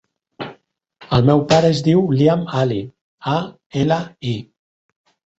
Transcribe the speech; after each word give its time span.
El 1.17 1.25
meu 1.25 1.41
pare 1.51 1.67
es 1.73 1.81
diu 1.87 1.99
Liam 2.21 2.41
Ali: 2.61 2.79
a, 3.35 3.35
ela, 3.83 3.99
i. 4.33 4.33